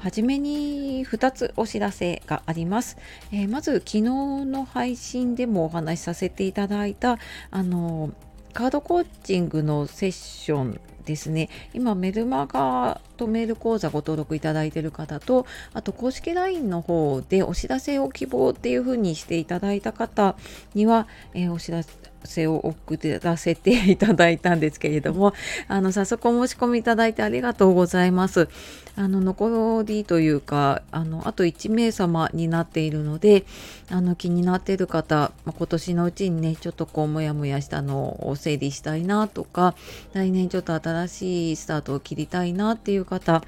[0.00, 2.96] はじめに2つお知らせがあります。
[3.32, 7.18] えーまず昨日の配信でもお話しさせていただいた
[7.50, 8.10] あの
[8.54, 11.48] カードコーチングのセッションですね。
[11.74, 20.36] 今メルマガとメール講座ご登録いただいている方と、あと公式 LINE の方でお知らせを希望っていう風にしていただいた方
[20.74, 21.82] には、えーお知ら
[22.24, 25.32] せを送らせていただいたんですけれども、
[25.68, 28.48] あの早速お申し込みいただいてありがとうございます。
[28.96, 33.44] あの残りというかあのあと1名様になっているので
[33.90, 39.74] あの気になっている方、ま今年のうちにねちょっとこうモヤモヤしたのを整理したいなとか
[40.12, 43.42] 来年ちょっと新しいスタートを切りたいなっていう方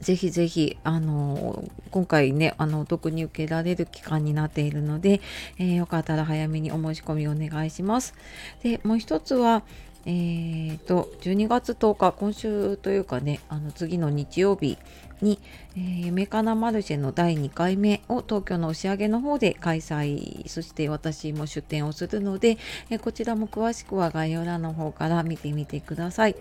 [0.00, 5.20] ぜひぜひ、あの、今回ね、あの、お得に受けられる期間になっているので、
[5.58, 8.14] えーよかったら早めにお申し込みお願いします。
[8.62, 9.62] で、もう一つは、
[10.06, 14.78] えーと、12月10日、今週というかね、あの、次の日曜日
[15.20, 15.38] に、
[15.76, 22.58] えー夢かなマルシェの第2回目を東京の押上の方で開催、そして私も出店をするので、
[22.90, 26.36] えーこちらも詳しくは概要欄の方から見てみてください。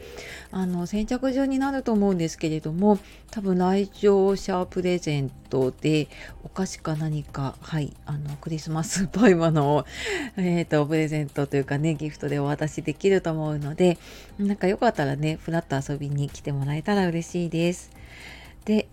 [0.51, 2.99] あの先着順になると思うんですけれども
[3.31, 6.07] 多分来場者プレゼントで
[6.43, 9.85] お菓子か何かはいあのクリスマスっぽいものを、
[10.37, 13.97] えー、とプレゼントというかねギフトでお渡しできると思うので
[14.37, 17.91] なんかよかったらねふらっと遊びに来てもらえたら嬉しいです。
[18.67, 18.85] で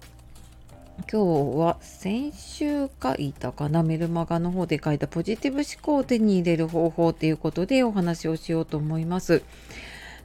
[1.11, 9.42] 今日は先週書いたかなメルマガの方で書いたポジティブ思考を手に入れる方法ということでお話をしようと思います。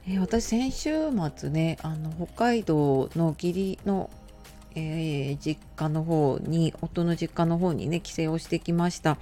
[0.06, 0.90] えー私先週
[1.34, 4.08] 末ねあの北海道の義理の、
[4.74, 9.18] えー実家の方に夫の実家の方にね帰省をしてきましたっ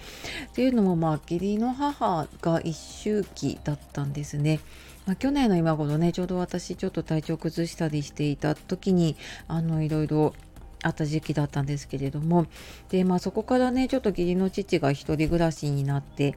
[0.55, 4.61] ていうのもまあ義理の母が一周期だったんですね。
[5.07, 9.17] まあ、去年の今頃ねちょうど私ちょっと体調崩したりしていた時に
[9.47, 10.35] あのいろいろ
[10.83, 12.47] あった時期だったんですけれども
[12.91, 16.37] でまあそこからねちょっと義理の父が一人暮らしになって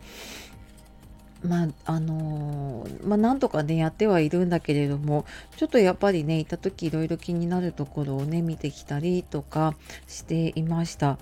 [1.43, 5.25] まああのーまあなんとかねやってはいるんだけれども
[5.57, 9.75] ちょっとやっぱりね行った時いろいろ気になるところをね見てきたりとか
[10.07, 11.17] していました。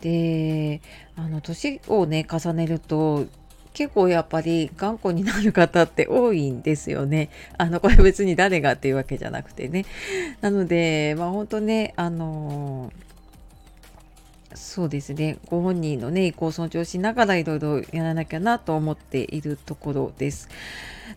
[0.00, 0.80] で
[1.16, 3.26] あの年をね重ねると
[3.72, 7.30] 結構やっぱり頑固になる方って多いんですよね。
[7.56, 9.86] あのこれ別に誰がっていうわけじゃなくてね。
[10.40, 13.11] なのでまあ本当ねあのー
[14.54, 20.48] そうですねご本人のね意向を尊重しながらいろいろやらなきゃなと思っているところです。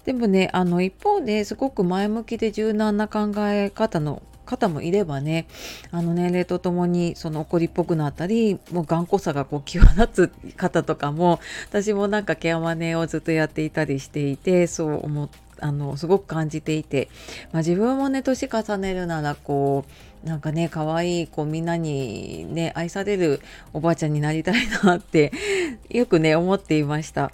[0.05, 5.47] でもねあの一方ですごく前向きで柔軟な考え方の方もいればね
[5.91, 15.29] あの年齢とともにその怒りっぽくなったりもう頑固さがこう際立つ方とかも私もなんかケアマネをずっとやっていたりしていてそう思っ
[15.59, 17.09] あのすごく感じていて、
[17.51, 19.85] まあ、自分もね年重ねるならこ
[20.23, 23.41] うなんかね可愛いこみんなにね愛される
[23.73, 25.31] おばあちゃんになりたいなって
[25.89, 27.31] よくね思っていました。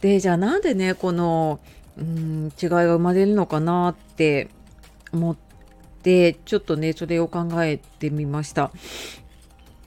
[0.00, 1.60] でじゃあなんでねこの
[1.96, 4.48] うん違いが生まれるのかなって
[5.12, 5.36] 思っ
[6.02, 8.72] てちょっとねそれを考えてみました。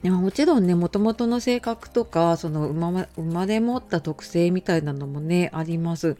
[0.02, 6.16] いやもちろんねもともとの性格とかその生ま生まれ持った特性みたいなのもねあります。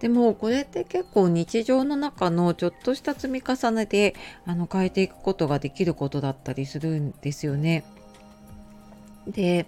[0.00, 7.84] でもこれって結構日常の中のちょっとした積み重ねであの変えていくことができることだったりするんですよね。
[9.26, 9.66] で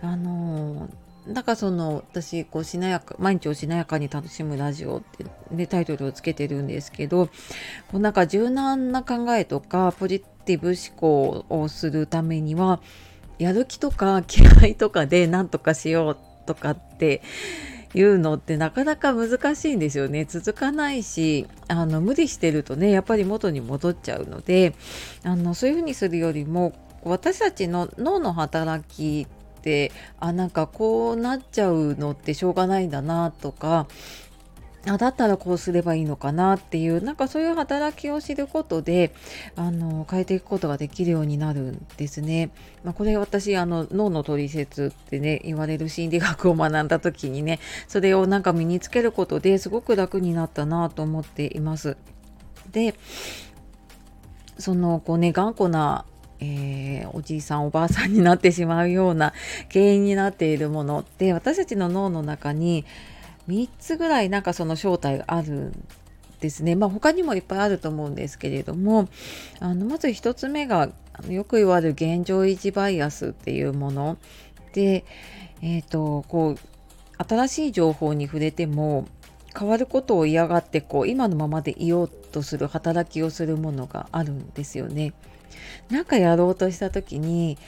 [0.00, 0.88] あの
[1.26, 12.80] なんかその私こうしなやか毎日をしなやかに楽しむラジオってねタイトルをつけてるんですけどこうなんか柔軟な考えとかポジティブ思考をするためには
[13.38, 16.16] やる気とか気合とかで何とかしよう
[16.46, 17.22] とかって
[17.94, 20.24] いうのってなかなか難しいんですよね。
[20.24, 24.74] 続かないしあの無理してるとねやっぱり元に戻っちゃうので
[25.24, 26.72] あのそういうふうにするよりも
[27.04, 33.86] 私たちの脳の働きってあなんかこうなっちゃうのってしょうがないんだなとか
[34.86, 39.14] あだったらこうすればいいのかなっていうなんかそういう働きを知ることで
[39.54, 42.50] あの変えていくことができるようになるんですね。
[42.82, 51.96] まあ、これ私あの脳の取説ってね言われる心理学を学んだ時にねそれをなんか身につけることですごく楽になったなと思っています。
[52.72, 52.96] で
[54.58, 56.04] そのこうね頑固な
[56.44, 59.32] えー、おじいさんおばあさんになってしまうような
[59.72, 62.84] 原因になっているものって私たちの脳の中に
[63.48, 65.84] 3つぐらいなんかその正体があるん
[66.40, 66.74] ですね。
[66.74, 69.08] まあ他にもいっぱいあると思うんですけれども
[69.60, 70.90] あのまず1つ目が
[71.28, 74.16] よく言われる現状維持バイアスっていうもの
[74.72, 75.04] で、
[75.60, 76.58] えーとこう
[77.22, 79.06] 新しい情報に触れても
[79.56, 85.12] 変わることを嫌がってこう今のままでいようとする働きをするものがあるんですよね。
[85.90, 87.58] なんかやろうとした時に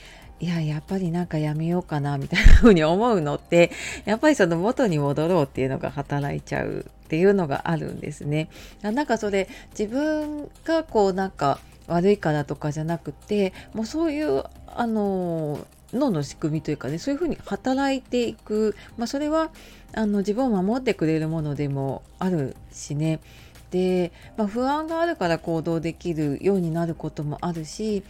[0.45, 3.71] いややっぱりなんかやめようかなみたいな風に思うのって
[4.05, 8.51] やっぱりその元に戻ろうっていうのが働いちゃうっていうのがあるんですね。
[8.83, 19.51] なんかそれ自分がこうなんか悪いからとかじゃなくてもうそういうあの脳の仕組みというかねそういうふうに働いていく、まあ、それは
[19.95, 23.21] あの自分を守ってくれるものでもあるしね
[23.71, 28.03] で、まあ、不安があるから行動できるようになることもあるし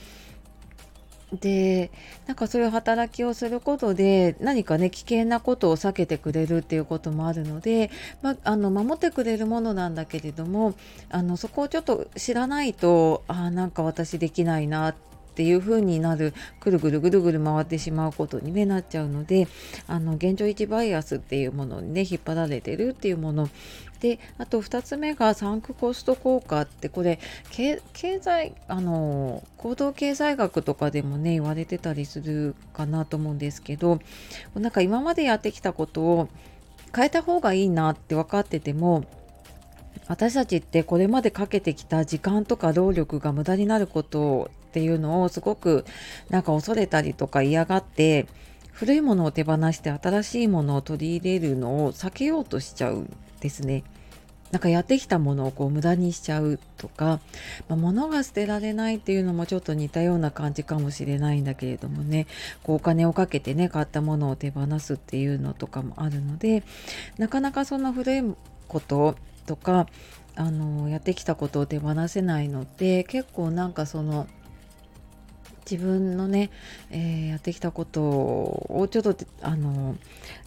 [1.33, 1.91] で
[2.27, 7.91] なんかそういう働きをすることで何かね危険なことを避けてくれるっていうこともあるので、
[8.23, 10.75] まあ、の守ってくれるものなんだけれども
[11.11, 19.49] あのそこをちょっと知らないとあなんか私できないなってっていう風になるぐるぐるぐるぐる回ってしまうことに、ね、なっちゃうので
[19.89, 23.51] あの現状維持バイアスっていうものにね引っ張られてるっていうもの
[24.05, 27.19] であと2つ目がサンクコスト効果ってこれ
[27.51, 27.81] 経
[28.21, 34.01] 済あの行動経済学とかでもね言われてたりするかなと思うんですけど
[34.55, 36.29] なんか今までやってきたことを
[36.95, 39.07] 変えた方がいいなって分かってても
[40.07, 45.87] 私たちってこれまでかけてきた時間とか労力が無駄になることっていうのをすごく
[46.29, 48.27] なんか恐れたりとか嫌がって
[48.71, 53.85] 古いものを手放して新しいものを取り入れるのを避けようとしちゃうんですね。
[54.55, 57.19] なんかやってきたものをこう無駄にしちゃうとか、
[57.69, 62.29] まあ、物が捨てられないっていうのもちょっと似たような感じかもしれないんだけれどもね。
[62.63, 66.63] こうお金をかけてね買ったものを手放すっていうのとかもあるので
[67.19, 68.23] なかなかその古い
[68.69, 69.89] こととか
[70.37, 74.29] あのやってきたことを手放せないので結構なんかその
[75.71, 76.51] 自分のね、
[76.91, 79.97] えー、やってきたことをちょっとあの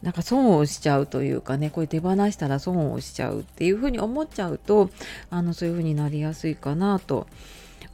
[0.02, 4.90] なんか損をしちゃうというかねこれ手放したら損をしちゃうっていうふうに思っちゃうと
[5.30, 7.28] あのそういうふうになりやすいかなと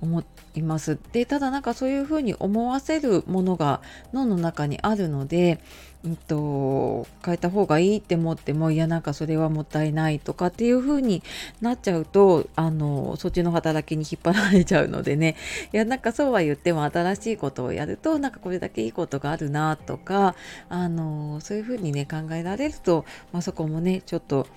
[0.01, 0.24] 思
[0.56, 0.97] います。
[1.12, 3.81] でただなんかそういうふうに思わせるものが
[4.13, 5.59] 脳の中にあるので、
[6.03, 11.24] うんと、変えた方がいいって思ってもいやなんかそれはもったいないとかっていう風に
[11.62, 15.38] なっちゃうとあのそっちの働きに引っ張られちゃうのでね
[15.71, 20.36] いやなんかそうは言っても新しいことをやるとなんかこれだけいいことがあるなとか
[20.68, 24.47] あのそういう風にね考えられると、まあ、そこもねちょっと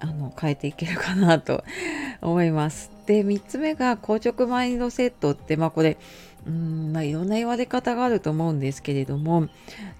[0.00, 1.64] あの変えていけるかなと
[2.20, 2.90] 思います。
[3.06, 5.96] で3つ目が硬直マインドセットってまあこれ
[6.46, 9.48] うんまあいろんな言われ方があると思うんですけれども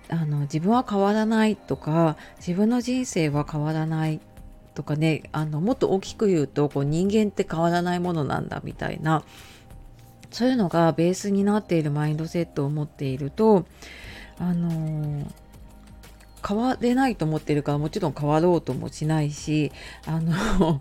[0.08, 4.20] あの自分は変わらないとか自分の人生は変わらない
[4.74, 9.24] とかねあのもっと大きく言うとこう人間って変わらないものなんだみたいな
[10.30, 13.66] そういうのがベースになっているマインドセットを持っていると
[14.38, 15.45] あのー
[16.46, 19.72] 変われないと思ってるからもちろん変わろうともしないし
[20.06, 20.80] あの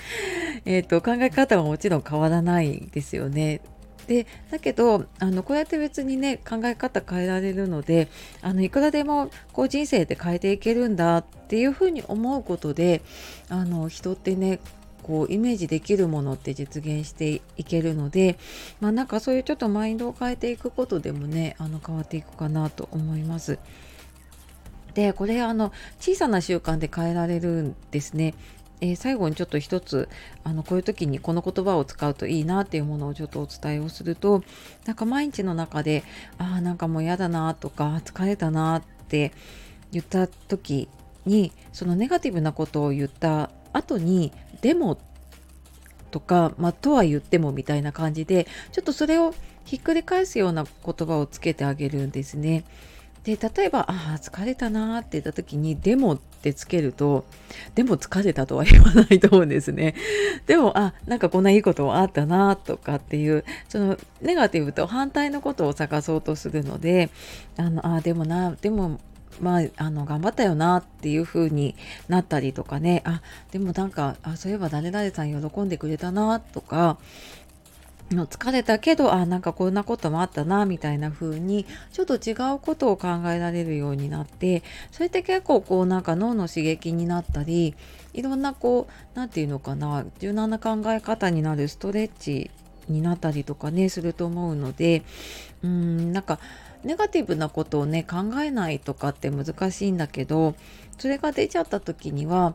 [0.66, 3.60] えと考え方はもちろん変わらないですよね。
[4.06, 8.08] でだけどあのこうやって別にね考え方変えられるので
[8.40, 13.02] あのいくらでもこう人生で変えていけるんだっていうふうに思うことで
[13.50, 14.60] あの人ってね
[15.02, 18.38] こうイメージできるものって実現していけるので、
[18.80, 23.58] まあ、なんかそういうちょっとマインドを変えていくことでもねあの変わっていくかなと思います。
[24.98, 28.34] でこれあの小さな習慣で変えられるんですね。
[28.80, 30.08] えー、最後にちょっと一つ
[30.42, 34.42] あのこういう時にこの言葉を使うといいなっていうものをちょっとお伝えをすると
[34.86, 36.02] なんか毎日の中で
[36.36, 39.30] ああなんかもう嫌だなとか疲れたなって
[39.92, 40.88] 言った時
[41.26, 44.98] にそのネガティブなことを言った後にでも
[46.10, 49.32] とか、まあ、とは言ってもみたいな感じでちょっとそれを
[49.64, 52.64] ひっくり返すような言葉をつけてあげるんですね。
[53.24, 57.24] で例えば「ああ疲れたな」って言った時に「でも」ってつけると
[57.74, 59.94] でも疲れたとは言わないと思うんですね。
[60.46, 67.10] でもあなんかこんないいことあったなとかっていうそのネガティブと反対のことを探そうとするので
[67.56, 69.00] あのあでもなでも
[69.40, 71.76] まあ、あの頑張ったよなっていう風に
[72.08, 73.22] なったりとかねあ
[73.52, 76.98] でもなんかあそういえば誰々さん喜んでくれたなとか
[78.14, 87.74] の疲れたけどあなんかこんなこともあったなみたいな風にちょっと違うことを考えられるようになってそれって結構こうなんか脳の刺激になったり
[88.14, 92.50] いろんなこう何て言うのかな柔軟な考え方になるストレッチ
[92.88, 95.02] になったりとかねすると思うので
[95.62, 96.38] うんなんか
[96.84, 100.54] ネガティブなことをね考えないとかって難しいんだけど
[100.98, 102.54] それが出ちゃった時には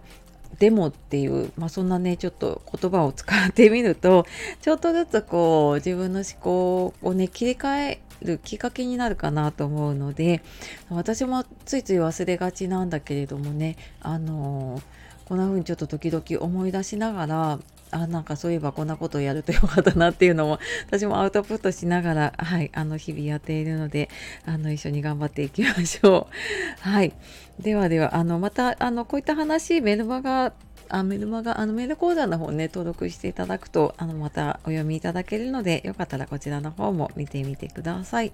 [0.60, 4.25] デモっていう、まあ、そんなねちょっと言葉を使ってみると
[4.62, 10.41] ちょっとずつこう自分の思考をね切り替えるきっかけになるかなと思うので
[10.89, 14.81] 私もついつい忘れがちなんだけれどもねあの
[15.25, 17.60] こんな風にちょっと時々思い出しながら
[17.93, 24.09] あなんかそういえばこんなことをやるとよかったなっていうのも私もアウトプットしながら、 はい、あの日々やっているので
[24.45, 26.33] あの一緒に頑張っていきましょう。
[26.89, 27.13] はい、
[27.59, 30.53] ではではあのまたあのこういった話メルマガ
[30.90, 38.32] あメルマガ、あのメール講座の方ね、登録していただくと、あの、またお読みいただけるので、よかったらこちらの方も見てみてください。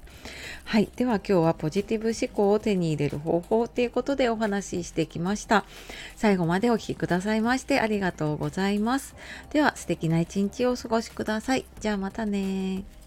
[0.66, 0.90] はい。
[0.96, 5.66] では今日はポジティブ思考を手に入れる方法ということでお話ししてきました。
[6.16, 9.16] 最後までお聴きくださいましてありがとうございます。
[9.52, 11.66] では素敵な一日をお過ごしください。
[11.80, 12.99] じゃあまたね